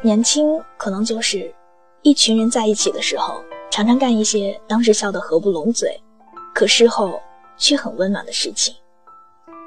[0.00, 1.52] 年轻可能就是
[2.02, 6.00] 一群人在一起的时候，常常干一些当时笑得合不拢嘴，
[6.54, 7.20] 可事后
[7.56, 8.74] 却很温暖的事情，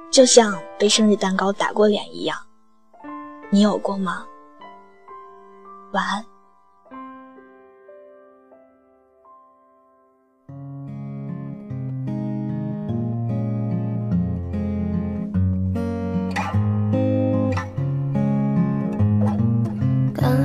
[0.10, 2.38] 就像被生日蛋糕打过脸一样。
[3.50, 4.26] 你有过吗？
[5.92, 6.31] 晚安。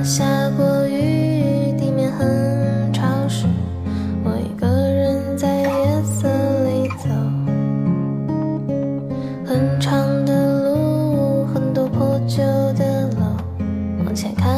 [0.03, 3.45] 下过雨，地面很潮湿，
[4.23, 6.27] 我一个人在夜色
[6.63, 7.09] 里走。
[9.45, 12.37] 很长的路，很多破旧
[12.73, 13.37] 的楼，
[14.05, 14.56] 往前看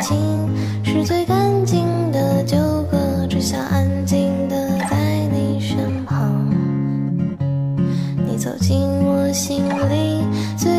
[0.00, 0.16] 情
[0.84, 2.56] 是最干净的纠
[2.90, 4.96] 葛，只想安静的在
[5.32, 6.48] 你身旁。
[8.26, 10.22] 你走进我心里
[10.56, 10.75] 最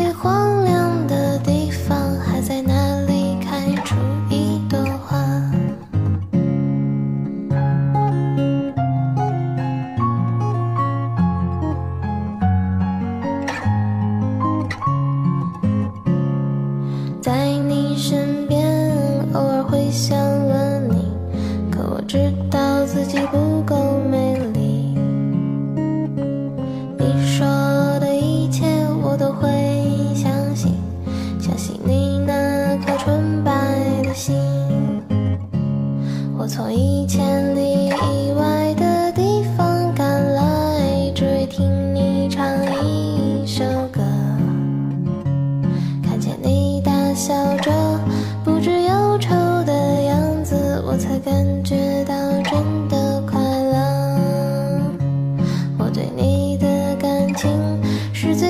[36.58, 42.44] 从一千里以外的地方赶来，只为听你唱
[42.84, 44.02] 一首歌。
[46.02, 47.70] 看见你大笑着，
[48.42, 51.32] 不知忧愁的样子，我才感
[51.62, 54.80] 觉到真的快乐。
[55.78, 57.48] 我对你的感情
[58.12, 58.47] 是最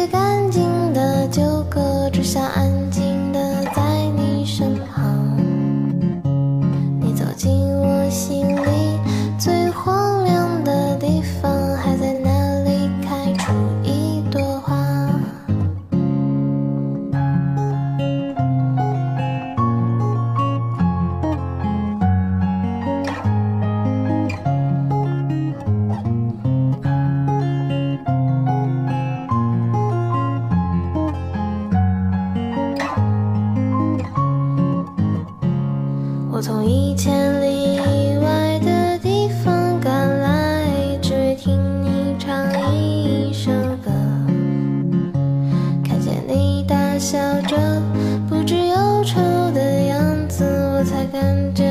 [36.38, 42.32] 我从一千里以外的地方赶来只为听你唱
[42.72, 43.50] 一首
[43.82, 43.90] 歌。
[45.82, 47.82] 看见你大笑着
[48.28, 49.20] 不知忧愁
[49.52, 51.67] 的样子我才感觉